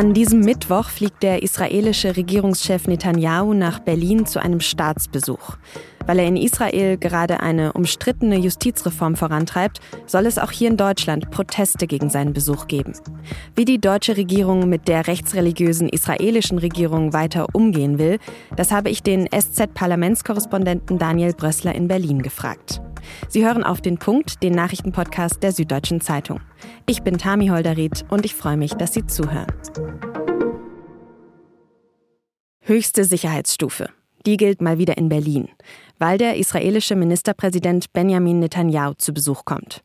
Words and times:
An 0.00 0.14
diesem 0.14 0.40
Mittwoch 0.40 0.88
fliegt 0.88 1.22
der 1.22 1.42
israelische 1.42 2.16
Regierungschef 2.16 2.86
Netanyahu 2.86 3.52
nach 3.52 3.80
Berlin 3.80 4.24
zu 4.24 4.40
einem 4.40 4.60
Staatsbesuch. 4.60 5.58
Weil 6.06 6.20
er 6.20 6.26
in 6.26 6.38
Israel 6.38 6.96
gerade 6.96 7.40
eine 7.40 7.74
umstrittene 7.74 8.38
Justizreform 8.38 9.14
vorantreibt, 9.14 9.80
soll 10.06 10.24
es 10.24 10.38
auch 10.38 10.52
hier 10.52 10.70
in 10.70 10.78
Deutschland 10.78 11.30
Proteste 11.30 11.86
gegen 11.86 12.08
seinen 12.08 12.32
Besuch 12.32 12.66
geben. 12.66 12.94
Wie 13.54 13.66
die 13.66 13.78
deutsche 13.78 14.16
Regierung 14.16 14.70
mit 14.70 14.88
der 14.88 15.06
rechtsreligiösen 15.06 15.90
israelischen 15.90 16.56
Regierung 16.56 17.12
weiter 17.12 17.48
umgehen 17.52 17.98
will, 17.98 18.18
das 18.56 18.72
habe 18.72 18.88
ich 18.88 19.02
den 19.02 19.28
SZ-Parlamentskorrespondenten 19.30 20.98
Daniel 20.98 21.34
Brössler 21.34 21.74
in 21.74 21.88
Berlin 21.88 22.22
gefragt. 22.22 22.80
Sie 23.28 23.44
hören 23.44 23.64
auf 23.64 23.80
den 23.80 23.98
Punkt, 23.98 24.42
den 24.42 24.52
Nachrichtenpodcast 24.52 25.42
der 25.42 25.52
Süddeutschen 25.52 26.00
Zeitung. 26.00 26.40
Ich 26.86 27.02
bin 27.02 27.18
Tami 27.18 27.48
Holderried 27.48 28.04
und 28.08 28.24
ich 28.24 28.34
freue 28.34 28.56
mich, 28.56 28.74
dass 28.74 28.94
Sie 28.94 29.06
zuhören. 29.06 29.46
Höchste 32.62 33.04
Sicherheitsstufe. 33.04 33.88
Die 34.26 34.36
gilt 34.36 34.60
mal 34.60 34.78
wieder 34.78 34.98
in 34.98 35.08
Berlin, 35.08 35.48
weil 35.98 36.18
der 36.18 36.36
israelische 36.36 36.94
Ministerpräsident 36.94 37.92
Benjamin 37.92 38.38
Netanyahu 38.38 38.94
zu 38.94 39.14
Besuch 39.14 39.44
kommt. 39.44 39.82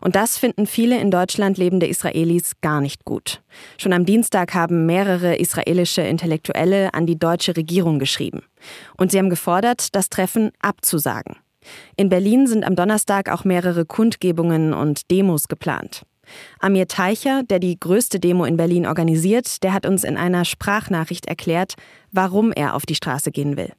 Und 0.00 0.16
das 0.16 0.38
finden 0.38 0.66
viele 0.66 1.00
in 1.00 1.10
Deutschland 1.10 1.58
lebende 1.58 1.86
Israelis 1.86 2.52
gar 2.60 2.80
nicht 2.80 3.04
gut. 3.04 3.42
Schon 3.78 3.92
am 3.92 4.06
Dienstag 4.06 4.54
haben 4.54 4.86
mehrere 4.86 5.36
israelische 5.36 6.02
Intellektuelle 6.02 6.94
an 6.94 7.06
die 7.06 7.18
deutsche 7.18 7.56
Regierung 7.56 7.98
geschrieben. 7.98 8.42
Und 8.96 9.10
sie 9.10 9.18
haben 9.18 9.30
gefordert, 9.30 9.94
das 9.94 10.08
Treffen 10.08 10.52
abzusagen. 10.60 11.36
In 11.96 12.08
Berlin 12.08 12.46
sind 12.46 12.64
am 12.64 12.76
Donnerstag 12.76 13.30
auch 13.30 13.44
mehrere 13.44 13.84
Kundgebungen 13.84 14.72
und 14.72 15.10
Demos 15.10 15.48
geplant. 15.48 16.02
Amir 16.58 16.88
Teicher, 16.88 17.42
der 17.44 17.58
die 17.58 17.78
größte 17.78 18.18
Demo 18.18 18.44
in 18.44 18.56
Berlin 18.56 18.86
organisiert, 18.86 19.62
der 19.62 19.72
hat 19.72 19.86
uns 19.86 20.04
in 20.04 20.16
einer 20.16 20.44
Sprachnachricht 20.44 21.26
erklärt, 21.26 21.74
warum 22.10 22.52
er 22.52 22.74
auf 22.74 22.86
die 22.86 22.94
Straße 22.94 23.30
gehen 23.30 23.56
will. 23.56 23.72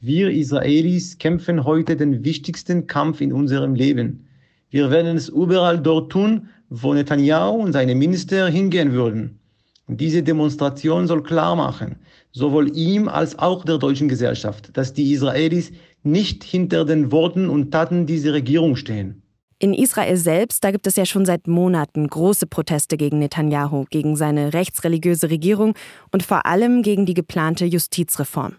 Wir 0.00 0.30
Israelis 0.30 1.18
kämpfen 1.18 1.64
heute 1.64 1.96
den 1.96 2.24
wichtigsten 2.24 2.88
Kampf 2.88 3.20
in 3.20 3.32
unserem 3.32 3.74
Leben. 3.74 4.26
Wir 4.70 4.90
werden 4.90 5.16
es 5.16 5.28
überall 5.28 5.78
dort 5.78 6.10
tun, 6.10 6.48
wo 6.70 6.92
Netanyahu 6.92 7.62
und 7.62 7.72
seine 7.72 7.94
Minister 7.94 8.48
hingehen 8.48 8.92
würden. 8.92 9.38
Diese 9.86 10.22
Demonstration 10.22 11.06
soll 11.06 11.22
klar 11.22 11.54
machen, 11.54 11.96
sowohl 12.32 12.74
ihm 12.76 13.08
als 13.08 13.38
auch 13.38 13.64
der 13.64 13.78
deutschen 13.78 14.08
Gesellschaft, 14.08 14.76
dass 14.76 14.92
die 14.92 15.12
Israelis 15.12 15.70
nicht 16.04 16.44
hinter 16.44 16.84
den 16.84 17.12
Worten 17.12 17.48
und 17.48 17.70
Taten 17.70 18.06
dieser 18.06 18.32
Regierung 18.32 18.76
stehen. 18.76 19.22
In 19.58 19.74
Israel 19.74 20.16
selbst, 20.16 20.64
da 20.64 20.72
gibt 20.72 20.88
es 20.88 20.96
ja 20.96 21.06
schon 21.06 21.24
seit 21.24 21.46
Monaten 21.46 22.08
große 22.08 22.48
Proteste 22.48 22.96
gegen 22.96 23.20
Netanyahu, 23.20 23.84
gegen 23.90 24.16
seine 24.16 24.52
rechtsreligiöse 24.52 25.30
Regierung 25.30 25.74
und 26.10 26.24
vor 26.24 26.46
allem 26.46 26.82
gegen 26.82 27.06
die 27.06 27.14
geplante 27.14 27.64
Justizreform. 27.64 28.56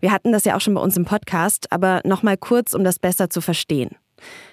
Wir 0.00 0.12
hatten 0.12 0.32
das 0.32 0.44
ja 0.44 0.56
auch 0.56 0.60
schon 0.60 0.74
bei 0.74 0.82
uns 0.82 0.96
im 0.96 1.06
Podcast, 1.06 1.72
aber 1.72 2.02
noch 2.04 2.22
mal 2.22 2.36
kurz, 2.36 2.74
um 2.74 2.84
das 2.84 2.98
besser 2.98 3.30
zu 3.30 3.40
verstehen. 3.40 3.96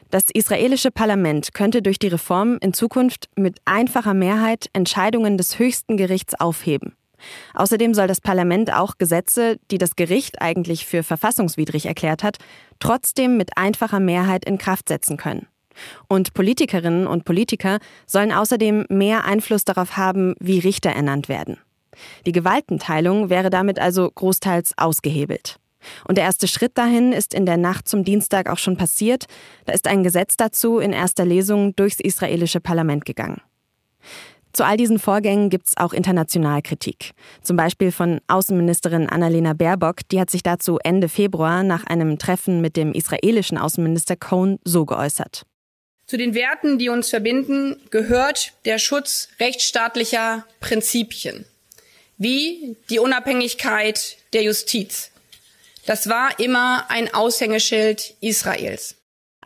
Das 0.10 0.28
israelische 0.34 0.92
Parlament 0.92 1.54
könnte 1.54 1.82
durch 1.82 2.00
die 2.00 2.08
Reform 2.08 2.58
in 2.62 2.72
Zukunft 2.72 3.30
mit 3.36 3.60
einfacher 3.66 4.14
Mehrheit 4.14 4.70
Entscheidungen 4.72 5.38
des 5.38 5.60
höchsten 5.60 5.98
Gerichts 5.98 6.34
aufheben. 6.40 6.94
Außerdem 7.54 7.94
soll 7.94 8.08
das 8.08 8.22
Parlament 8.22 8.74
auch 8.74 8.98
Gesetze, 8.98 9.58
die 9.72 9.78
das 9.78 9.96
Gericht 9.96 10.42
eigentlich 10.42 10.86
für 10.86 11.04
verfassungswidrig 11.04 11.86
erklärt 11.86 12.24
hat, 12.24 12.38
trotzdem 12.80 13.38
mit 13.38 13.58
einfacher 13.58 14.00
Mehrheit 14.00 14.46
in 14.46 14.58
Kraft 14.58 14.90
setzen 14.90 15.18
können. 15.18 15.48
Und 16.08 16.34
Politikerinnen 16.34 17.08
und 17.08 17.26
Politiker 17.26 17.80
sollen 18.06 18.32
außerdem 18.32 18.86
mehr 18.90 19.26
Einfluss 19.26 19.64
darauf 19.66 19.98
haben, 19.98 20.36
wie 20.40 20.60
Richter 20.60 20.90
ernannt 20.90 21.30
werden. 21.30 21.58
Die 22.26 22.32
Gewaltenteilung 22.32 23.30
wäre 23.30 23.50
damit 23.50 23.80
also 23.80 24.10
großteils 24.10 24.74
ausgehebelt. 24.78 25.60
Und 26.08 26.18
der 26.18 26.26
erste 26.26 26.48
Schritt 26.48 26.78
dahin 26.78 27.14
ist 27.14 27.34
in 27.34 27.46
der 27.46 27.58
Nacht 27.58 27.88
zum 27.88 28.04
Dienstag 28.04 28.50
auch 28.50 28.58
schon 28.58 28.78
passiert. 28.78 29.26
Da 29.66 29.74
ist 29.74 29.88
ein 29.88 30.04
Gesetz 30.04 30.36
dazu 30.38 30.80
in 30.80 30.92
erster 30.94 31.26
Lesung 31.26 31.76
durchs 31.76 32.00
israelische 32.00 32.60
Parlament 32.60 33.06
gegangen. 33.06 33.42
Zu 34.58 34.66
all 34.66 34.76
diesen 34.76 34.98
Vorgängen 34.98 35.52
gibt 35.52 35.68
es 35.68 35.78
auch 35.78 35.94
international 35.94 36.64
Kritik. 36.64 37.12
Zum 37.44 37.56
Beispiel 37.58 37.92
von 37.92 38.22
Außenministerin 38.26 39.08
Annalena 39.08 39.54
Baerbock, 39.54 39.98
die 40.12 40.20
hat 40.20 40.32
sich 40.32 40.42
dazu 40.42 40.80
Ende 40.84 41.10
Februar 41.10 41.62
nach 41.62 41.84
einem 41.84 42.18
Treffen 42.18 42.60
mit 42.60 42.76
dem 42.76 42.92
israelischen 42.92 43.60
Außenminister 43.60 44.16
Cohn 44.16 44.58
so 44.64 44.88
geäußert. 44.88 45.44
Zu 46.08 46.18
den 46.18 46.34
Werten, 46.34 46.80
die 46.80 46.90
uns 46.90 47.12
verbinden, 47.12 47.80
gehört 47.92 48.54
der 48.66 48.80
Schutz 48.80 49.30
rechtsstaatlicher 49.40 50.44
Prinzipien, 50.60 51.46
wie 52.18 52.76
die 52.90 52.98
Unabhängigkeit 52.98 54.18
der 54.34 54.42
Justiz. 54.42 55.12
Das 55.86 56.10
war 56.10 56.40
immer 56.40 56.90
ein 56.90 57.14
Aushängeschild 57.14 58.16
Israels. 58.22 58.97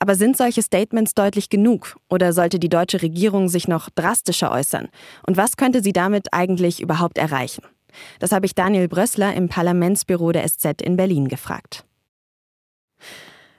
Aber 0.02 0.16
sind 0.16 0.36
solche 0.36 0.64
Statements 0.64 1.14
deutlich 1.14 1.50
genug 1.50 1.96
oder 2.10 2.34
sollte 2.34 2.58
die 2.58 2.70
deutsche 2.70 3.04
Regierung 3.04 3.50
sich 3.50 3.68
noch 3.68 3.92
drastischer 3.92 4.52
äußern? 4.52 4.88
Und 5.28 5.38
was 5.38 5.58
könnte 5.58 5.84
sie 5.84 5.94
damit 5.94 6.34
eigentlich 6.34 6.82
überhaupt 6.82 7.20
erreichen? 7.20 7.62
Das 8.18 8.32
habe 8.32 8.48
ich 8.48 8.56
Daniel 8.56 8.88
Brössler 8.88 9.36
im 9.36 9.48
Parlamentsbüro 9.48 10.32
der 10.32 10.48
SZ 10.48 10.82
in 10.82 10.98
Berlin 10.98 11.28
gefragt. 11.28 11.86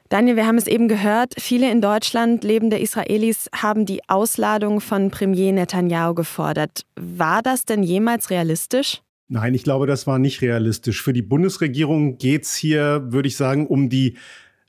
Daniel, 0.08 0.34
wir 0.34 0.46
haben 0.48 0.58
es 0.58 0.66
eben 0.66 0.88
gehört, 0.88 1.34
viele 1.38 1.70
in 1.70 1.80
Deutschland 1.80 2.42
lebende 2.42 2.80
Israelis 2.80 3.48
haben 3.54 3.86
die 3.86 4.00
Ausladung 4.08 4.80
von 4.80 5.12
Premier 5.12 5.52
Netanyahu 5.52 6.14
gefordert. 6.14 6.84
War 6.96 7.42
das 7.42 7.66
denn 7.66 7.84
jemals 7.84 8.30
realistisch? 8.30 9.00
Nein, 9.28 9.54
ich 9.54 9.62
glaube, 9.62 9.86
das 9.86 10.06
war 10.06 10.18
nicht 10.18 10.42
realistisch. 10.42 11.02
Für 11.02 11.12
die 11.12 11.22
Bundesregierung 11.22 12.18
geht 12.18 12.42
es 12.42 12.54
hier, 12.54 13.04
würde 13.12 13.28
ich 13.28 13.36
sagen, 13.36 13.66
um 13.66 13.88
die 13.88 14.18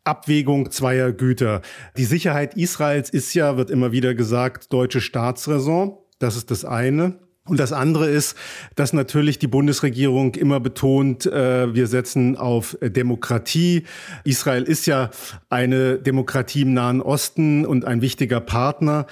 Abwägung 0.03 0.71
zweier 0.71 1.11
Güter. 1.11 1.61
Die 1.97 2.05
Sicherheit 2.05 2.55
Israels 2.55 3.09
ist 3.09 3.33
ja, 3.33 3.57
wird 3.57 3.69
immer 3.69 3.91
wieder 3.91 4.15
gesagt, 4.15 4.73
deutsche 4.73 5.01
Staatsräson. 5.01 5.97
Das 6.19 6.35
ist 6.35 6.51
das 6.51 6.65
eine. 6.65 7.19
Und 7.45 7.59
das 7.59 7.73
andere 7.73 8.09
ist, 8.09 8.37
dass 8.75 8.93
natürlich 8.93 9.37
die 9.37 9.47
Bundesregierung 9.47 10.35
immer 10.35 10.61
betont, 10.61 11.25
äh, 11.25 11.73
wir 11.75 11.87
setzen 11.87 12.37
auf 12.37 12.77
Demokratie. 12.81 13.83
Israel 14.23 14.63
ist 14.63 14.85
ja 14.85 15.09
eine 15.49 15.99
Demokratie 15.99 16.61
im 16.61 16.73
Nahen 16.73 17.01
Osten 17.01 17.65
und 17.65 17.83
ein 17.83 18.01
wichtiger 18.01 18.39
Partner. 18.39 19.07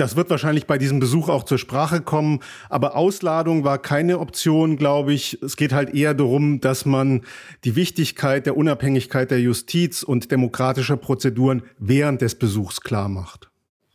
Das 0.00 0.16
wird 0.16 0.30
wahrscheinlich 0.30 0.66
bei 0.66 0.78
diesem 0.78 0.98
Besuch 0.98 1.28
auch 1.28 1.42
zur 1.42 1.58
Sprache 1.58 2.00
kommen. 2.00 2.40
Aber 2.70 2.96
Ausladung 2.96 3.64
war 3.64 3.76
keine 3.76 4.18
Option, 4.18 4.78
glaube 4.78 5.12
ich. 5.12 5.36
Es 5.42 5.58
geht 5.58 5.74
halt 5.74 5.94
eher 5.94 6.14
darum, 6.14 6.62
dass 6.62 6.86
man 6.86 7.20
die 7.64 7.76
Wichtigkeit 7.76 8.46
der 8.46 8.56
Unabhängigkeit 8.56 9.30
der 9.30 9.42
Justiz 9.42 10.02
und 10.02 10.32
demokratischer 10.32 10.96
Prozeduren 10.96 11.64
während 11.78 12.22
des 12.22 12.36
Besuchs 12.36 12.80
klar 12.80 13.10
macht. 13.10 13.50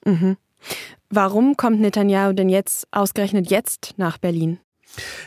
Mhm. 0.06 0.38
Warum 1.10 1.58
kommt 1.58 1.82
Netanyahu 1.82 2.34
denn 2.34 2.50
jetzt, 2.50 2.88
ausgerechnet 2.92 3.50
jetzt, 3.50 3.96
nach 3.98 4.20
Berlin? 4.20 4.60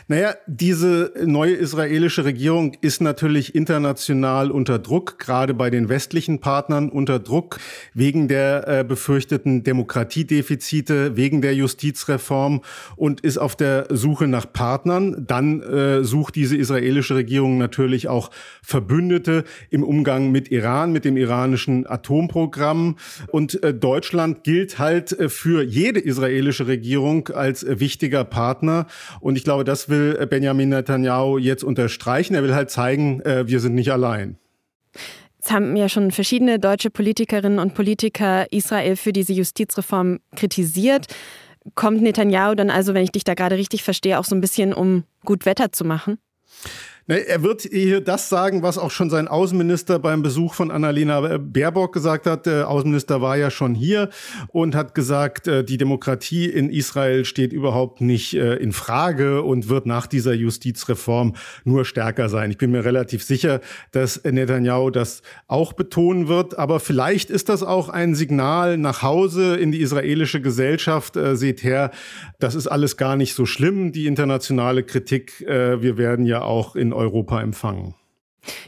Naja, 0.07 0.35
diese 0.47 1.13
neue 1.23 1.53
israelische 1.53 2.25
Regierung 2.25 2.75
ist 2.81 3.01
natürlich 3.01 3.55
international 3.55 4.51
unter 4.51 4.79
Druck, 4.79 5.19
gerade 5.19 5.53
bei 5.53 5.69
den 5.69 5.89
westlichen 5.89 6.39
Partnern 6.39 6.89
unter 6.89 7.19
Druck, 7.19 7.59
wegen 7.93 8.27
der 8.27 8.67
äh, 8.67 8.83
befürchteten 8.83 9.63
Demokratiedefizite, 9.63 11.15
wegen 11.15 11.41
der 11.41 11.53
Justizreform 11.55 12.61
und 12.95 13.21
ist 13.21 13.37
auf 13.37 13.55
der 13.55 13.87
Suche 13.89 14.27
nach 14.27 14.51
Partnern. 14.51 15.25
Dann 15.27 15.61
äh, 15.61 16.03
sucht 16.03 16.35
diese 16.35 16.57
israelische 16.57 17.15
Regierung 17.15 17.57
natürlich 17.57 18.07
auch 18.07 18.31
Verbündete 18.61 19.43
im 19.69 19.83
Umgang 19.83 20.31
mit 20.31 20.51
Iran, 20.51 20.91
mit 20.91 21.05
dem 21.05 21.17
iranischen 21.17 21.85
Atomprogramm. 21.87 22.97
Und 23.27 23.61
äh, 23.63 23.73
Deutschland 23.73 24.43
gilt 24.43 24.79
halt 24.79 25.11
äh, 25.11 25.29
für 25.29 25.63
jede 25.63 25.99
israelische 25.99 26.67
Regierung 26.67 27.29
als 27.29 27.63
äh, 27.63 27.79
wichtiger 27.79 28.23
Partner. 28.23 28.87
Und 29.19 29.35
ich 29.35 29.43
glaube, 29.43 29.58
glaube, 29.59 29.63
das 29.65 29.89
will 29.89 30.17
äh, 30.19 30.25
Benjamin 30.25 30.69
Netanyahu 30.69 31.37
jetzt 31.37 31.63
unterstreichen. 31.63 32.33
Er 32.35 32.43
will 32.43 32.55
halt 32.55 32.69
zeigen, 32.69 33.21
äh, 33.21 33.47
wir 33.47 33.59
sind 33.59 33.75
nicht 33.75 33.91
allein. 33.91 34.37
Es 35.41 35.51
haben 35.51 35.75
ja 35.75 35.89
schon 35.89 36.11
verschiedene 36.11 36.59
deutsche 36.59 36.89
Politikerinnen 36.89 37.59
und 37.59 37.73
Politiker 37.73 38.51
Israel 38.51 38.95
für 38.95 39.13
diese 39.13 39.33
Justizreform 39.33 40.19
kritisiert. 40.35 41.07
Kommt 41.75 42.01
Netanyahu 42.01 42.55
dann 42.55 42.69
also, 42.69 42.93
wenn 42.93 43.03
ich 43.03 43.11
dich 43.11 43.23
da 43.23 43.33
gerade 43.33 43.57
richtig 43.57 43.83
verstehe, 43.83 44.19
auch 44.19 44.25
so 44.25 44.35
ein 44.35 44.41
bisschen, 44.41 44.73
um 44.73 45.03
gut 45.25 45.45
Wetter 45.45 45.71
zu 45.71 45.83
machen? 45.83 46.19
Er 47.09 47.41
wird 47.41 47.63
hier 47.63 48.01
das 48.01 48.29
sagen, 48.29 48.61
was 48.61 48.77
auch 48.77 48.91
schon 48.91 49.09
sein 49.09 49.27
Außenminister 49.27 49.97
beim 49.97 50.21
Besuch 50.21 50.53
von 50.53 50.69
Annalena 50.69 51.39
Baerbock 51.39 51.91
gesagt 51.91 52.27
hat. 52.27 52.45
Der 52.45 52.69
Außenminister 52.69 53.19
war 53.19 53.35
ja 53.35 53.49
schon 53.49 53.73
hier 53.73 54.09
und 54.49 54.75
hat 54.75 54.93
gesagt, 54.93 55.47
äh, 55.47 55.63
die 55.63 55.79
Demokratie 55.79 56.45
in 56.45 56.69
Israel 56.69 57.25
steht 57.25 57.51
überhaupt 57.51 57.99
nicht 57.99 58.35
äh, 58.35 58.57
in 58.57 58.73
Frage 58.73 59.41
und 59.41 59.69
wird 59.69 59.87
nach 59.87 60.05
dieser 60.05 60.33
Justizreform 60.33 61.33
nur 61.63 61.83
stärker 61.83 62.29
sein. 62.29 62.51
Ich 62.51 62.59
bin 62.59 62.69
mir 62.69 62.85
relativ 62.85 63.23
sicher, 63.23 63.59
dass 63.91 64.23
Netanyahu 64.23 64.91
das 64.91 65.23
auch 65.47 65.73
betonen 65.73 66.27
wird. 66.27 66.59
Aber 66.59 66.79
vielleicht 66.79 67.31
ist 67.31 67.49
das 67.49 67.63
auch 67.63 67.89
ein 67.89 68.13
Signal 68.13 68.77
nach 68.77 69.01
Hause 69.01 69.55
in 69.55 69.71
die 69.71 69.81
israelische 69.81 70.41
Gesellschaft. 70.41 71.17
Äh, 71.17 71.35
seht 71.35 71.63
her, 71.63 71.89
das 72.37 72.53
ist 72.53 72.67
alles 72.67 72.97
gar 72.97 73.15
nicht 73.15 73.33
so 73.33 73.47
schlimm, 73.47 73.93
die 73.93 74.05
internationale 74.05 74.83
Kritik. 74.83 75.39
Wir 75.39 75.97
werden 75.97 76.25
ja 76.25 76.41
auch 76.41 76.75
in 76.75 76.93
Europa 76.99 77.41
empfangen. 77.41 77.95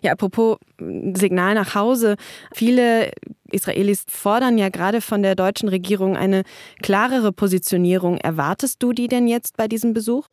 Ja, 0.01 0.11
apropos 0.11 0.57
Signal 0.79 1.55
nach 1.55 1.75
Hause. 1.75 2.15
Viele 2.53 3.11
Israelis 3.51 4.03
fordern 4.07 4.57
ja 4.57 4.69
gerade 4.69 5.01
von 5.01 5.23
der 5.23 5.35
deutschen 5.35 5.69
Regierung 5.69 6.17
eine 6.17 6.43
klarere 6.81 7.31
Positionierung. 7.31 8.17
Erwartest 8.17 8.83
du 8.83 8.93
die 8.93 9.07
denn 9.07 9.27
jetzt 9.27 9.57
bei 9.57 9.67
diesem 9.67 9.93
Besuch? 9.93 10.27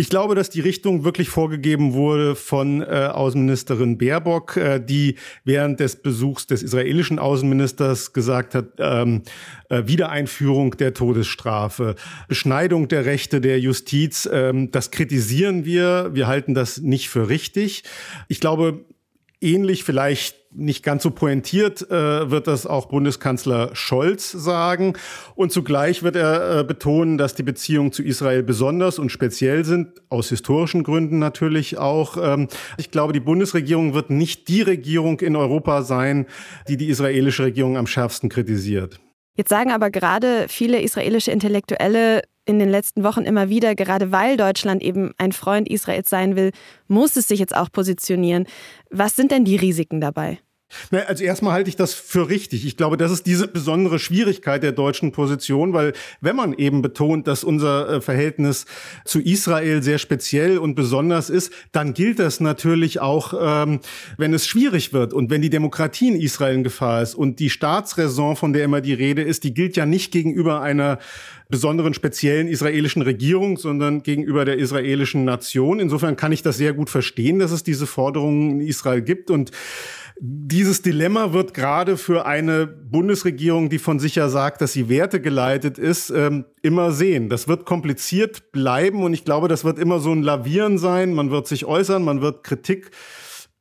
Ich 0.00 0.10
glaube, 0.10 0.36
dass 0.36 0.48
die 0.48 0.60
Richtung 0.60 1.02
wirklich 1.02 1.28
vorgegeben 1.28 1.92
wurde 1.92 2.36
von 2.36 2.82
äh, 2.82 3.10
Außenministerin 3.12 3.98
Baerbock, 3.98 4.56
äh, 4.56 4.78
die 4.78 5.16
während 5.44 5.80
des 5.80 5.96
Besuchs 5.96 6.46
des 6.46 6.62
israelischen 6.62 7.18
Außenministers 7.18 8.12
gesagt 8.12 8.54
hat, 8.54 8.66
ähm, 8.78 9.22
äh, 9.70 9.82
Wiedereinführung 9.86 10.76
der 10.76 10.94
Todesstrafe, 10.94 11.96
Beschneidung 12.28 12.86
der 12.86 13.06
Rechte 13.06 13.40
der 13.40 13.58
Justiz, 13.58 14.28
ähm, 14.32 14.70
das 14.70 14.92
kritisieren 14.92 15.64
wir. 15.64 16.10
Wir 16.14 16.28
halten 16.28 16.54
das 16.54 16.78
nicht 16.78 17.08
für 17.08 17.28
richtig. 17.28 17.82
Ich 18.28 18.38
glaube, 18.38 18.84
ähnlich 19.40 19.84
vielleicht 19.84 20.36
nicht 20.52 20.82
ganz 20.82 21.02
so 21.02 21.10
pointiert 21.10 21.82
äh, 21.90 22.30
wird 22.30 22.46
das 22.46 22.66
auch 22.66 22.86
Bundeskanzler 22.86 23.70
Scholz 23.74 24.32
sagen. 24.32 24.94
Und 25.34 25.52
zugleich 25.52 26.02
wird 26.02 26.16
er 26.16 26.60
äh, 26.60 26.64
betonen, 26.64 27.18
dass 27.18 27.34
die 27.34 27.42
Beziehungen 27.42 27.92
zu 27.92 28.02
Israel 28.02 28.42
besonders 28.42 28.98
und 28.98 29.10
speziell 29.10 29.64
sind, 29.64 30.00
aus 30.08 30.30
historischen 30.30 30.84
Gründen 30.84 31.18
natürlich 31.18 31.78
auch. 31.78 32.16
Ähm, 32.16 32.48
ich 32.78 32.90
glaube, 32.90 33.12
die 33.12 33.20
Bundesregierung 33.20 33.94
wird 33.94 34.10
nicht 34.10 34.48
die 34.48 34.62
Regierung 34.62 35.20
in 35.20 35.36
Europa 35.36 35.82
sein, 35.82 36.26
die 36.68 36.76
die 36.76 36.88
israelische 36.88 37.44
Regierung 37.44 37.76
am 37.76 37.86
schärfsten 37.86 38.28
kritisiert. 38.28 39.00
Jetzt 39.34 39.50
sagen 39.50 39.70
aber 39.70 39.90
gerade 39.90 40.46
viele 40.48 40.80
israelische 40.80 41.30
Intellektuelle 41.30 42.22
in 42.48 42.58
den 42.58 42.70
letzten 42.70 43.04
Wochen 43.04 43.22
immer 43.22 43.50
wieder, 43.50 43.74
gerade 43.74 44.10
weil 44.10 44.36
Deutschland 44.36 44.82
eben 44.82 45.12
ein 45.18 45.32
Freund 45.32 45.68
Israels 45.68 46.08
sein 46.08 46.34
will, 46.34 46.52
muss 46.86 47.16
es 47.16 47.28
sich 47.28 47.38
jetzt 47.38 47.54
auch 47.54 47.70
positionieren. 47.70 48.46
Was 48.90 49.16
sind 49.16 49.30
denn 49.30 49.44
die 49.44 49.56
Risiken 49.56 50.00
dabei? 50.00 50.38
Also 50.90 51.24
erstmal 51.24 51.54
halte 51.54 51.70
ich 51.70 51.76
das 51.76 51.94
für 51.94 52.28
richtig. 52.28 52.66
Ich 52.66 52.76
glaube, 52.76 52.98
das 52.98 53.10
ist 53.10 53.24
diese 53.24 53.48
besondere 53.48 53.98
Schwierigkeit 53.98 54.62
der 54.62 54.72
deutschen 54.72 55.12
Position, 55.12 55.72
weil 55.72 55.94
wenn 56.20 56.36
man 56.36 56.52
eben 56.52 56.82
betont, 56.82 57.26
dass 57.26 57.42
unser 57.42 57.88
äh, 57.88 58.00
Verhältnis 58.02 58.66
zu 59.06 59.20
Israel 59.20 59.82
sehr 59.82 59.98
speziell 59.98 60.58
und 60.58 60.74
besonders 60.74 61.30
ist, 61.30 61.52
dann 61.72 61.94
gilt 61.94 62.18
das 62.18 62.40
natürlich 62.40 63.00
auch, 63.00 63.34
ähm, 63.40 63.80
wenn 64.18 64.34
es 64.34 64.46
schwierig 64.46 64.92
wird 64.92 65.14
und 65.14 65.30
wenn 65.30 65.40
die 65.40 65.50
Demokratie 65.50 66.08
in 66.08 66.20
Israel 66.20 66.56
in 66.56 66.64
Gefahr 66.64 67.02
ist. 67.02 67.14
Und 67.14 67.40
die 67.40 67.50
Staatsräson, 67.50 68.36
von 68.36 68.52
der 68.52 68.64
immer 68.64 68.82
die 68.82 68.94
Rede 68.94 69.22
ist, 69.22 69.44
die 69.44 69.54
gilt 69.54 69.76
ja 69.76 69.86
nicht 69.86 70.12
gegenüber 70.12 70.60
einer 70.60 70.98
besonderen 71.48 71.94
speziellen 71.94 72.46
israelischen 72.46 73.00
Regierung, 73.00 73.56
sondern 73.56 74.02
gegenüber 74.02 74.44
der 74.44 74.58
israelischen 74.58 75.24
Nation. 75.24 75.80
Insofern 75.80 76.16
kann 76.16 76.32
ich 76.32 76.42
das 76.42 76.58
sehr 76.58 76.74
gut 76.74 76.90
verstehen, 76.90 77.38
dass 77.38 77.52
es 77.52 77.62
diese 77.62 77.86
Forderungen 77.86 78.60
in 78.60 78.66
Israel 78.66 79.00
gibt 79.00 79.30
und 79.30 79.50
dieses 80.20 80.82
Dilemma 80.82 81.32
wird 81.32 81.54
gerade 81.54 81.96
für 81.96 82.26
eine 82.26 82.66
Bundesregierung, 82.66 83.68
die 83.68 83.78
von 83.78 84.00
sich 84.00 84.16
ja 84.16 84.28
sagt, 84.28 84.60
dass 84.60 84.72
sie 84.72 84.88
wertegeleitet 84.88 85.78
ist, 85.78 86.10
ähm, 86.10 86.44
immer 86.62 86.90
sehen. 86.90 87.28
Das 87.28 87.46
wird 87.46 87.64
kompliziert 87.64 88.50
bleiben 88.50 89.04
und 89.04 89.14
ich 89.14 89.24
glaube, 89.24 89.48
das 89.48 89.64
wird 89.64 89.78
immer 89.78 90.00
so 90.00 90.12
ein 90.12 90.22
Lavieren 90.22 90.78
sein. 90.78 91.14
Man 91.14 91.30
wird 91.30 91.46
sich 91.46 91.66
äußern, 91.66 92.02
man 92.02 92.20
wird 92.20 92.42
Kritik 92.42 92.90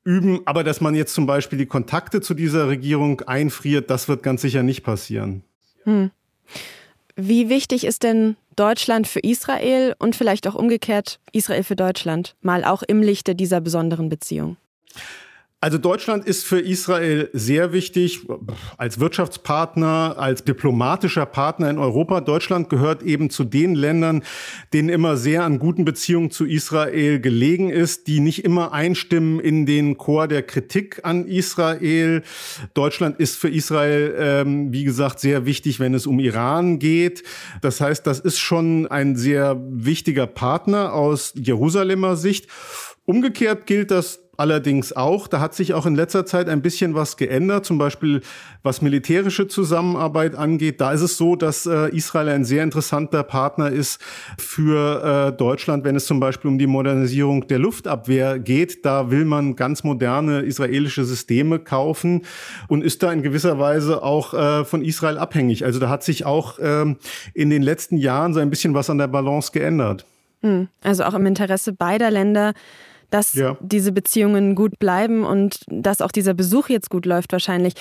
üben, 0.04 0.42
aber 0.46 0.64
dass 0.64 0.82
man 0.82 0.96
jetzt 0.96 1.14
zum 1.14 1.28
Beispiel 1.28 1.60
die 1.60 1.66
Kontakte 1.66 2.22
zu 2.22 2.34
dieser 2.34 2.68
Regierung 2.68 3.22
einfriert, 3.22 3.90
das 3.90 4.08
wird 4.08 4.24
ganz 4.24 4.42
sicher 4.42 4.64
nicht 4.64 4.84
passieren. 4.84 5.44
Hm. 5.84 6.12
Wie 7.16 7.50
wichtig 7.50 7.84
ist 7.84 8.04
denn 8.04 8.36
Deutschland 8.56 9.08
für 9.08 9.20
Israel 9.20 9.96
und 10.00 10.16
vielleicht 10.16 10.48
auch 10.48 10.56
umgekehrt 10.56 11.20
Israel 11.34 11.64
für 11.64 11.76
Deutschland, 11.76 12.36
mal 12.42 12.64
auch 12.64 12.84
im 12.84 13.02
Lichte 13.02 13.36
dieser 13.36 13.60
besonderen 13.60 14.10
Beziehung? 14.10 14.58
Also 15.60 15.80
Deutschland 15.80 16.24
ist 16.26 16.46
für 16.46 16.60
Israel 16.60 17.32
sehr 17.34 17.74
wichtig 17.74 18.28
als 18.78 19.00
Wirtschaftspartner, 19.00 20.14
als 20.20 20.44
diplomatischer 20.44 21.26
Partner 21.26 21.72
in 21.72 21.80
Europa. 21.80 22.22
Deutschland 22.22 22.70
gehört 22.70 23.02
eben 23.02 23.32
zu 23.32 23.44
den 23.44 23.74
Ländern, 23.74 24.24
denen 24.72 24.90
immer 24.90 25.18
sehr 25.18 25.46
an 25.46 25.58
guten 25.58 25.84
Beziehungen 25.84 26.30
zu 26.30 26.46
Israel 26.46 27.20
gelegen 27.20 27.72
ist, 27.72 28.06
die 28.06 28.20
nicht 28.20 28.46
immer 28.46 28.72
einstimmen 28.72 29.40
in 29.40 29.66
den 29.66 29.98
Chor 29.98 30.28
der 30.28 30.44
Kritik 30.44 31.00
an 31.02 31.26
Israel. 31.26 32.22
Deutschland 32.76 33.20
ist 33.20 33.36
für 33.38 33.50
Israel, 33.50 34.14
ähm, 34.16 34.72
wie 34.72 34.84
gesagt, 34.84 35.20
sehr 35.20 35.48
wichtig, 35.48 35.80
wenn 35.80 35.96
es 35.96 36.06
um 36.06 36.20
Iran 36.20 36.78
geht. 36.78 37.24
Das 37.62 37.82
heißt, 37.82 38.06
das 38.06 38.20
ist 38.20 38.38
schon 38.38 38.86
ein 38.86 39.16
sehr 39.16 39.60
wichtiger 39.70 40.28
Partner 40.28 40.94
aus 40.94 41.34
Jerusalemer 41.36 42.16
Sicht. 42.16 42.48
Umgekehrt 43.06 43.66
gilt 43.66 43.90
das 43.90 44.27
allerdings 44.38 44.96
auch. 44.96 45.28
Da 45.28 45.40
hat 45.40 45.56
sich 45.56 45.74
auch 45.74 45.86
in 45.86 45.96
letzter 45.96 46.26
Zeit 46.26 46.48
ein 46.48 46.62
bisschen 46.62 46.94
was 46.94 47.18
geändert, 47.18 47.66
zum 47.66 47.78
Beispiel 47.78 48.22
was 48.64 48.82
militärische 48.82 49.48
Zusammenarbeit 49.48 50.36
angeht. 50.36 50.80
Da 50.80 50.92
ist 50.94 51.02
es 51.02 51.18
so, 51.18 51.36
dass 51.36 51.66
äh, 51.66 51.90
Israel 51.96 52.30
ein 52.30 52.46
sehr 52.46 52.64
interessanter 52.64 53.24
Partner 53.24 53.70
ist 53.70 54.00
für 54.38 55.32
äh, 55.34 55.38
Deutschland, 55.38 55.84
wenn 55.84 55.96
es 55.96 56.06
zum 56.06 56.20
Beispiel 56.20 56.50
um 56.50 56.60
die 56.60 56.68
Modernisierung 56.68 57.48
der 57.48 57.60
Luftabwehr 57.60 58.38
geht. 58.40 58.86
Da 58.86 59.10
will 59.10 59.26
man 59.26 59.56
ganz 59.56 59.84
moderne 59.84 60.42
israelische 60.42 61.04
Systeme 61.04 61.60
kaufen 61.60 62.22
und 62.68 62.84
ist 62.84 63.02
da 63.02 63.12
in 63.12 63.24
gewisser 63.24 63.58
Weise 63.58 64.04
auch 64.04 64.34
äh, 64.34 64.66
von 64.66 64.84
Israel 64.84 65.18
abhängig. 65.18 65.66
Also 65.66 65.80
da 65.80 65.90
hat 65.90 66.04
sich 66.04 66.26
auch 66.26 66.60
ähm, 66.62 66.98
in 67.34 67.50
den 67.50 67.64
letzten 67.64 67.98
Jahren 67.98 68.36
so 68.36 68.40
ein 68.40 68.52
bisschen 68.52 68.76
was 68.76 68.90
an 68.90 69.00
der 69.00 69.08
Balance 69.08 69.52
geändert. 69.52 70.06
Hm. 70.42 70.68
Also 70.84 71.04
auch 71.04 71.16
im 71.16 71.26
Interesse 71.26 71.74
beider 71.74 72.12
Länder 72.12 72.54
dass 73.10 73.34
ja. 73.34 73.58
diese 73.62 73.92
Beziehungen 73.92 74.56
gut 74.56 74.80
bleiben 74.80 75.24
und 75.24 75.62
dass 75.68 76.02
auch 76.02 76.12
dieser 76.12 76.34
Besuch 76.34 76.70
jetzt 76.70 76.90
gut 76.90 77.06
läuft 77.06 77.32
wahrscheinlich. 77.32 77.74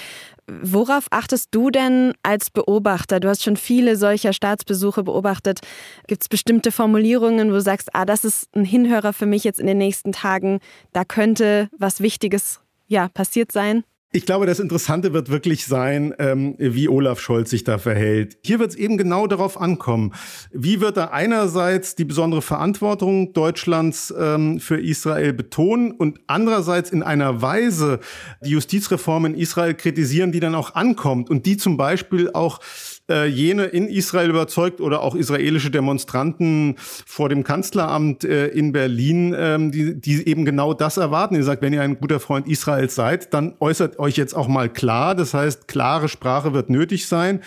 Worauf 0.48 1.06
achtest 1.10 1.48
du 1.52 1.70
denn 1.70 2.12
als 2.22 2.50
Beobachter? 2.50 3.18
Du 3.18 3.28
hast 3.28 3.42
schon 3.42 3.56
viele 3.56 3.96
solcher 3.96 4.32
Staatsbesuche 4.32 5.02
beobachtet. 5.02 5.60
Gibt 6.06 6.22
es 6.22 6.28
bestimmte 6.28 6.70
Formulierungen, 6.70 7.48
wo 7.48 7.54
du 7.54 7.60
sagst, 7.60 7.90
ah, 7.94 8.04
das 8.04 8.24
ist 8.24 8.54
ein 8.54 8.64
Hinhörer 8.64 9.12
für 9.12 9.26
mich 9.26 9.44
jetzt 9.44 9.58
in 9.58 9.66
den 9.66 9.78
nächsten 9.78 10.12
Tagen, 10.12 10.60
da 10.92 11.04
könnte 11.04 11.68
was 11.76 12.00
Wichtiges 12.00 12.60
ja, 12.86 13.08
passiert 13.08 13.50
sein? 13.50 13.84
Ich 14.16 14.24
glaube, 14.24 14.46
das 14.46 14.60
Interessante 14.60 15.12
wird 15.12 15.28
wirklich 15.28 15.66
sein, 15.66 16.14
ähm, 16.18 16.54
wie 16.56 16.88
Olaf 16.88 17.20
Scholz 17.20 17.50
sich 17.50 17.64
da 17.64 17.76
verhält. 17.76 18.38
Hier 18.42 18.58
wird 18.58 18.70
es 18.70 18.74
eben 18.74 18.96
genau 18.96 19.26
darauf 19.26 19.60
ankommen. 19.60 20.14
Wie 20.52 20.80
wird 20.80 20.96
er 20.96 21.12
einerseits 21.12 21.96
die 21.96 22.06
besondere 22.06 22.40
Verantwortung 22.40 23.34
Deutschlands 23.34 24.14
ähm, 24.18 24.58
für 24.58 24.80
Israel 24.80 25.34
betonen 25.34 25.90
und 25.90 26.18
andererseits 26.28 26.88
in 26.88 27.02
einer 27.02 27.42
Weise 27.42 28.00
die 28.42 28.52
Justizreform 28.52 29.26
in 29.26 29.34
Israel 29.34 29.74
kritisieren, 29.74 30.32
die 30.32 30.40
dann 30.40 30.54
auch 30.54 30.74
ankommt 30.74 31.28
und 31.28 31.44
die 31.44 31.58
zum 31.58 31.76
Beispiel 31.76 32.30
auch 32.32 32.60
äh, 33.08 33.26
jene 33.26 33.64
in 33.66 33.86
Israel 33.86 34.30
überzeugt 34.30 34.80
oder 34.80 35.02
auch 35.02 35.14
israelische 35.14 35.70
Demonstranten 35.70 36.74
vor 36.78 37.28
dem 37.28 37.44
Kanzleramt 37.44 38.24
äh, 38.24 38.48
in 38.48 38.72
Berlin, 38.72 39.34
ähm, 39.36 39.70
die, 39.70 40.00
die 40.00 40.26
eben 40.26 40.44
genau 40.44 40.74
das 40.74 40.96
erwarten. 40.96 41.34
Ihr 41.36 41.44
sagt, 41.44 41.62
wenn 41.62 41.72
ihr 41.72 41.82
ein 41.82 41.98
guter 42.00 42.20
Freund 42.20 42.48
Israels 42.48 42.94
seid, 42.94 43.32
dann 43.32 43.54
äußert 43.60 43.98
euch 43.98 44.05
jetzt 44.14 44.34
auch 44.34 44.46
mal 44.46 44.68
klar. 44.68 45.14
Das 45.16 45.34
heißt, 45.34 45.66
klare 45.66 46.08
Sprache 46.08 46.52
wird 46.52 46.70
nötig 46.70 47.08
sein. 47.08 47.42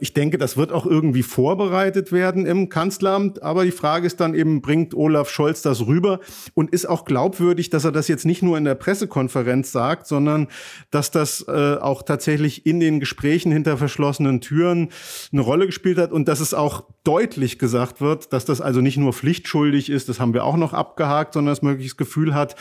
Ich 0.00 0.14
denke, 0.14 0.38
das 0.38 0.56
wird 0.56 0.70
auch 0.70 0.86
irgendwie 0.86 1.24
vorbereitet 1.24 2.12
werden 2.12 2.46
im 2.46 2.68
Kanzleramt. 2.68 3.42
Aber 3.42 3.64
die 3.64 3.72
Frage 3.72 4.06
ist 4.06 4.20
dann 4.20 4.32
eben, 4.32 4.62
bringt 4.62 4.94
Olaf 4.94 5.28
Scholz 5.28 5.60
das 5.60 5.88
rüber 5.88 6.20
und 6.54 6.70
ist 6.70 6.88
auch 6.88 7.04
glaubwürdig, 7.04 7.68
dass 7.68 7.84
er 7.84 7.90
das 7.90 8.06
jetzt 8.06 8.24
nicht 8.24 8.40
nur 8.40 8.56
in 8.56 8.64
der 8.64 8.76
Pressekonferenz 8.76 9.72
sagt, 9.72 10.06
sondern 10.06 10.46
dass 10.92 11.10
das 11.10 11.44
äh, 11.48 11.74
auch 11.80 12.02
tatsächlich 12.02 12.64
in 12.64 12.78
den 12.78 13.00
Gesprächen 13.00 13.50
hinter 13.50 13.76
verschlossenen 13.76 14.40
Türen 14.40 14.90
eine 15.32 15.40
Rolle 15.40 15.66
gespielt 15.66 15.98
hat 15.98 16.12
und 16.12 16.28
dass 16.28 16.38
es 16.38 16.54
auch 16.54 16.84
deutlich 17.02 17.58
gesagt 17.58 18.00
wird, 18.00 18.32
dass 18.32 18.44
das 18.44 18.60
also 18.60 18.80
nicht 18.80 18.98
nur 18.98 19.12
pflichtschuldig 19.12 19.90
ist, 19.90 20.08
das 20.08 20.20
haben 20.20 20.32
wir 20.32 20.44
auch 20.44 20.56
noch 20.56 20.74
abgehakt, 20.74 21.32
sondern 21.32 21.50
das 21.50 21.62
mögliches 21.62 21.96
Gefühl 21.96 22.34
hat, 22.34 22.54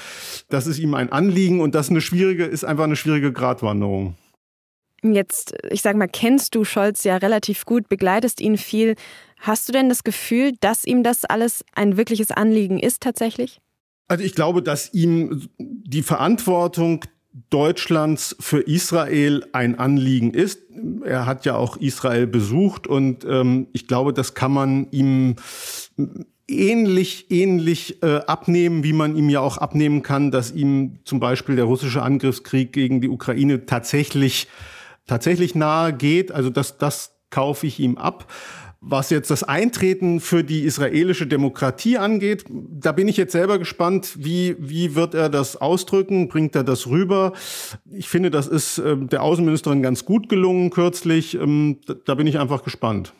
das 0.49 0.65
ist 0.65 0.79
ihm 0.79 0.95
ein 0.95 1.11
Anliegen 1.11 1.61
und 1.61 1.75
das 1.75 1.91
eine 1.91 2.01
schwierige, 2.01 2.45
ist 2.45 2.65
einfach 2.65 2.85
eine 2.85 2.95
schwierige 2.95 3.31
Gratwanderung. 3.31 4.15
Jetzt, 5.13 5.55
ich 5.69 5.81
sage 5.81 5.97
mal, 5.97 6.07
kennst 6.07 6.55
du 6.55 6.63
Scholz 6.63 7.03
ja 7.03 7.17
relativ 7.17 7.65
gut, 7.65 7.89
begleitest 7.89 8.41
ihn 8.41 8.57
viel. 8.57 8.95
Hast 9.39 9.67
du 9.67 9.73
denn 9.73 9.89
das 9.89 10.03
Gefühl, 10.03 10.53
dass 10.59 10.85
ihm 10.85 11.03
das 11.03 11.25
alles 11.25 11.63
ein 11.75 11.97
wirkliches 11.97 12.31
Anliegen 12.31 12.79
ist 12.79 13.01
tatsächlich? 13.01 13.59
Also 14.07 14.23
ich 14.23 14.35
glaube, 14.35 14.63
dass 14.63 14.93
ihm 14.93 15.49
die 15.57 16.01
Verantwortung 16.01 17.05
Deutschlands 17.49 18.35
für 18.39 18.61
Israel 18.61 19.45
ein 19.53 19.77
Anliegen 19.77 20.33
ist. 20.33 20.61
Er 21.03 21.25
hat 21.25 21.45
ja 21.45 21.55
auch 21.55 21.77
Israel 21.77 22.25
besucht 22.25 22.87
und 22.87 23.25
ähm, 23.25 23.67
ich 23.73 23.87
glaube, 23.87 24.11
das 24.13 24.33
kann 24.33 24.51
man 24.51 24.87
ihm 24.91 25.35
ähnlich, 26.47 27.29
ähnlich 27.29 28.01
äh, 28.01 28.21
abnehmen, 28.25 28.83
wie 28.83 28.93
man 28.93 29.15
ihm 29.15 29.29
ja 29.29 29.41
auch 29.41 29.57
abnehmen 29.57 30.01
kann, 30.01 30.31
dass 30.31 30.51
ihm 30.51 30.99
zum 31.03 31.19
Beispiel 31.19 31.55
der 31.55 31.65
russische 31.65 32.01
Angriffskrieg 32.01 32.73
gegen 32.73 33.01
die 33.01 33.09
Ukraine 33.09 33.65
tatsächlich, 33.65 34.47
tatsächlich 35.07 35.55
nahe 35.55 35.93
geht. 35.93 36.31
Also 36.31 36.49
das, 36.49 36.77
das 36.77 37.17
kaufe 37.29 37.65
ich 37.65 37.79
ihm 37.79 37.97
ab. 37.97 38.31
Was 38.79 39.09
jetzt 39.09 39.31
das 39.31 39.43
Eintreten 39.43 40.19
für 40.19 40.43
die 40.43 40.61
israelische 40.61 41.25
Demokratie 41.25 41.97
angeht, 41.97 42.45
da 42.47 42.91
bin 42.91 43.07
ich 43.07 43.17
jetzt 43.17 43.31
selber 43.31 43.57
gespannt, 43.57 44.13
wie, 44.19 44.55
wie 44.59 44.93
wird 44.93 45.15
er 45.15 45.29
das 45.29 45.57
ausdrücken? 45.57 46.27
Bringt 46.27 46.55
er 46.55 46.63
das 46.63 46.85
rüber? 46.85 47.33
Ich 47.91 48.07
finde, 48.07 48.29
das 48.29 48.45
ist 48.45 48.77
äh, 48.77 48.95
der 48.95 49.23
Außenministerin 49.23 49.81
ganz 49.81 50.05
gut 50.05 50.29
gelungen 50.29 50.69
kürzlich. 50.69 51.33
Ähm, 51.33 51.79
da, 51.87 51.95
da, 51.95 52.15
bin 52.15 52.27
ich 52.27 52.37
einfach 52.37 52.63
gespannt. 52.63 53.13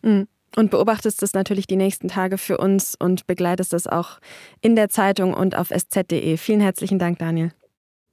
Mhm. 0.00 0.26
Und 0.56 0.70
beobachtest 0.70 1.22
das 1.22 1.34
natürlich 1.34 1.66
die 1.66 1.76
nächsten 1.76 2.08
Tage 2.08 2.36
für 2.36 2.58
uns 2.58 2.94
und 2.94 3.26
begleitest 3.26 3.72
das 3.72 3.86
auch 3.86 4.18
in 4.60 4.76
der 4.76 4.88
Zeitung 4.88 5.34
und 5.34 5.56
auf 5.56 5.70
sz.de. 5.70 6.36
Vielen 6.36 6.60
herzlichen 6.60 6.98
Dank, 6.98 7.18
Daniel. 7.18 7.52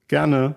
Gerne. 0.08 0.56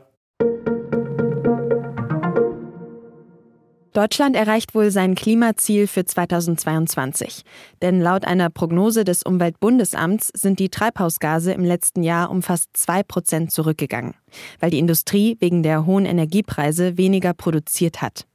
Deutschland 3.93 4.37
erreicht 4.37 4.75
wohl 4.75 4.91
sein 4.91 5.15
Klimaziel 5.15 5.87
für 5.87 6.07
2022. 6.07 7.43
Denn 7.83 8.01
laut 8.01 8.25
einer 8.25 8.49
Prognose 8.49 9.05
des 9.05 9.23
Umweltbundesamts 9.23 10.31
sind 10.35 10.61
die 10.61 10.71
Treibhausgase 10.71 11.53
im 11.53 11.63
letzten 11.63 12.03
Jahr 12.03 12.31
um 12.31 12.41
fast 12.43 12.75
zwei 12.75 13.03
Prozent 13.03 13.53
zurückgegangen, 13.53 14.15
weil 14.61 14.71
die 14.71 14.79
Industrie 14.79 15.37
wegen 15.41 15.63
der 15.63 15.85
hohen 15.85 16.07
Energiepreise 16.07 16.97
weniger 16.97 17.35
produziert 17.35 18.01
hat. 18.01 18.27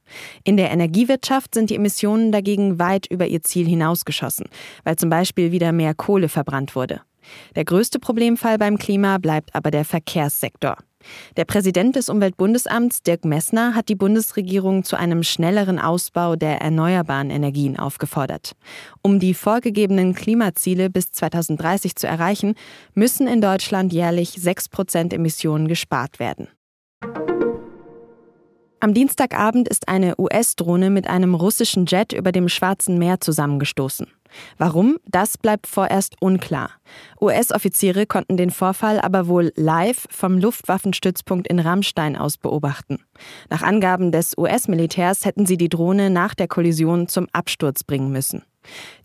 In 0.44 0.56
der 0.56 0.70
Energiewirtschaft 0.70 1.54
sind 1.54 1.70
die 1.70 1.74
Emissionen 1.74 2.30
dagegen 2.30 2.78
weit 2.78 3.06
über 3.06 3.26
ihr 3.26 3.42
Ziel 3.42 3.66
hinausgeschossen, 3.66 4.46
weil 4.84 4.94
zum 4.94 5.10
Beispiel 5.10 5.50
wieder 5.50 5.72
mehr 5.72 5.92
Kohle 5.92 6.28
verbrannt 6.28 6.76
wurde. 6.76 7.00
Der 7.56 7.64
größte 7.64 7.98
Problemfall 7.98 8.58
beim 8.58 8.78
Klima 8.78 9.18
bleibt 9.18 9.54
aber 9.56 9.72
der 9.72 9.84
Verkehrssektor. 9.84 10.76
Der 11.36 11.44
Präsident 11.44 11.96
des 11.96 12.08
Umweltbundesamts, 12.08 13.02
Dirk 13.02 13.24
Messner, 13.24 13.74
hat 13.74 13.88
die 13.88 13.94
Bundesregierung 13.94 14.84
zu 14.84 14.96
einem 14.96 15.22
schnelleren 15.22 15.78
Ausbau 15.78 16.36
der 16.36 16.60
erneuerbaren 16.60 17.30
Energien 17.30 17.78
aufgefordert. 17.78 18.52
Um 19.02 19.20
die 19.20 19.34
vorgegebenen 19.34 20.14
Klimaziele 20.14 20.90
bis 20.90 21.12
2030 21.12 21.96
zu 21.96 22.06
erreichen, 22.06 22.54
müssen 22.94 23.28
in 23.28 23.40
Deutschland 23.40 23.92
jährlich 23.92 24.30
6 24.30 24.68
Prozent 24.68 25.12
Emissionen 25.12 25.68
gespart 25.68 26.18
werden. 26.18 26.48
Am 28.80 28.94
Dienstagabend 28.94 29.68
ist 29.68 29.88
eine 29.88 30.14
US-Drohne 30.18 30.90
mit 30.90 31.08
einem 31.08 31.34
russischen 31.34 31.86
Jet 31.86 32.12
über 32.12 32.30
dem 32.30 32.48
Schwarzen 32.48 32.96
Meer 32.96 33.20
zusammengestoßen. 33.20 34.06
Warum? 34.56 34.98
Das 35.06 35.38
bleibt 35.38 35.66
vorerst 35.66 36.16
unklar. 36.20 36.70
US-Offiziere 37.20 38.06
konnten 38.06 38.36
den 38.36 38.50
Vorfall 38.50 39.00
aber 39.00 39.26
wohl 39.26 39.52
live 39.56 40.06
vom 40.10 40.38
Luftwaffenstützpunkt 40.38 41.48
in 41.48 41.58
Rammstein 41.58 42.16
aus 42.16 42.36
beobachten. 42.36 42.98
Nach 43.50 43.62
Angaben 43.62 44.12
des 44.12 44.36
US-Militärs 44.36 45.24
hätten 45.24 45.46
sie 45.46 45.56
die 45.56 45.68
Drohne 45.68 46.10
nach 46.10 46.34
der 46.34 46.48
Kollision 46.48 47.08
zum 47.08 47.26
Absturz 47.32 47.84
bringen 47.84 48.10
müssen. 48.10 48.42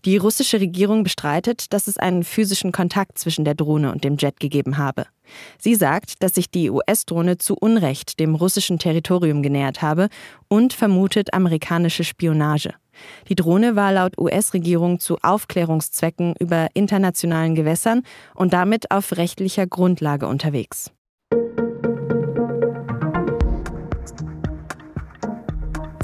Die 0.04 0.16
russische 0.16 0.60
Regierung 0.60 1.02
bestreitet, 1.02 1.72
dass 1.72 1.86
es 1.86 1.96
einen 1.96 2.24
physischen 2.24 2.72
Kontakt 2.72 3.18
zwischen 3.18 3.44
der 3.44 3.54
Drohne 3.54 3.92
und 3.92 4.04
dem 4.04 4.16
Jet 4.16 4.40
gegeben 4.40 4.76
habe. 4.76 5.06
Sie 5.58 5.74
sagt, 5.74 6.22
dass 6.22 6.34
sich 6.34 6.50
die 6.50 6.70
US-Drohne 6.70 7.38
zu 7.38 7.54
Unrecht 7.54 8.20
dem 8.20 8.34
russischen 8.34 8.78
Territorium 8.78 9.42
genähert 9.42 9.80
habe 9.80 10.08
und 10.48 10.72
vermutet 10.72 11.32
amerikanische 11.32 12.04
Spionage. 12.04 12.74
Die 13.28 13.34
Drohne 13.34 13.76
war 13.76 13.92
laut 13.92 14.18
US-Regierung 14.18 15.00
zu 15.00 15.18
Aufklärungszwecken 15.22 16.34
über 16.38 16.68
internationalen 16.74 17.54
Gewässern 17.54 18.02
und 18.34 18.52
damit 18.52 18.90
auf 18.90 19.16
rechtlicher 19.16 19.66
Grundlage 19.66 20.26
unterwegs. 20.26 20.90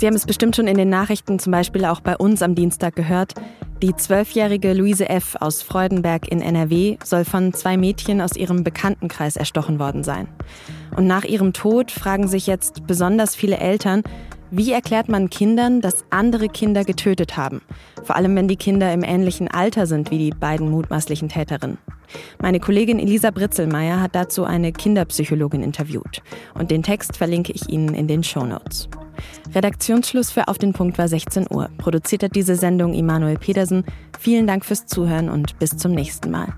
Sie 0.01 0.07
haben 0.07 0.15
es 0.15 0.25
bestimmt 0.25 0.57
schon 0.57 0.67
in 0.67 0.79
den 0.79 0.89
Nachrichten, 0.89 1.39
zum 1.39 1.53
Beispiel 1.53 1.85
auch 1.85 2.01
bei 2.01 2.17
uns 2.17 2.41
am 2.41 2.55
Dienstag 2.55 2.97
gehört. 2.97 3.35
Die 3.83 3.95
zwölfjährige 3.95 4.73
Luise 4.73 5.09
F. 5.09 5.37
aus 5.41 5.61
Freudenberg 5.61 6.27
in 6.29 6.41
NRW 6.41 6.97
soll 7.05 7.27
von 7.27 7.53
zwei 7.53 7.77
Mädchen 7.77 8.23
aus 8.23 8.37
ihrem 8.37 8.65
Bekanntenkreis 8.65 9.37
erstochen 9.37 9.79
worden 9.79 10.03
sein. 10.03 10.27
Und 10.97 11.07
nach 11.07 11.25
ihrem 11.25 11.53
Tod 11.53 11.91
fragen 11.91 12.29
sich 12.29 12.47
jetzt 12.47 12.87
besonders 12.87 13.35
viele 13.35 13.59
Eltern, 13.59 14.03
wie 14.51 14.73
erklärt 14.73 15.09
man 15.09 15.31
Kindern, 15.31 15.81
dass 15.81 16.05
andere 16.11 16.49
Kinder 16.49 16.85
getötet 16.85 17.37
haben? 17.37 17.61
Vor 18.03 18.17
allem, 18.17 18.35
wenn 18.37 18.49
die 18.49 18.57
Kinder 18.57 18.93
im 18.93 19.03
ähnlichen 19.03 19.49
Alter 19.49 19.87
sind 19.87 20.11
wie 20.11 20.19
die 20.19 20.31
beiden 20.31 20.71
mutmaßlichen 20.71 21.29
Täterinnen. 21.29 21.79
Meine 22.41 22.59
Kollegin 22.59 22.99
Elisa 22.99 23.31
Britzelmeier 23.31 24.01
hat 24.01 24.15
dazu 24.15 24.45
eine 24.45 24.73
Kinderpsychologin 24.73 25.63
interviewt. 25.63 26.23
Und 26.55 26.71
den 26.71 26.83
Text 26.83 27.17
verlinke 27.17 27.53
ich 27.53 27.69
Ihnen 27.69 27.95
in 27.95 28.09
den 28.09 28.25
Show 28.25 28.45
Notes. 28.45 28.89
Redaktionsschluss 29.55 30.31
für 30.31 30.49
Auf 30.49 30.59
den 30.59 30.73
Punkt 30.73 30.99
war 30.99 31.09
16 31.09 31.47
Uhr. 31.51 31.69
Produziert 31.79 32.23
hat 32.23 32.35
diese 32.35 32.57
Sendung 32.57 32.95
Immanuel 32.95 33.37
Pedersen. 33.37 33.85
Vielen 34.19 34.47
Dank 34.47 34.65
fürs 34.65 34.87
Zuhören 34.87 35.29
und 35.29 35.59
bis 35.59 35.77
zum 35.77 35.93
nächsten 35.93 36.31
Mal. 36.31 36.49